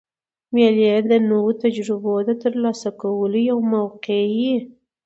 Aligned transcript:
مېلې 0.53 0.91
د 1.09 1.11
نوو 1.29 1.49
تجربو 1.63 2.15
د 2.27 2.29
ترلاسه 2.43 2.89
کولو 3.01 3.37
یوه 3.49 3.65
موقع 3.75 4.21
يي. 4.39 4.55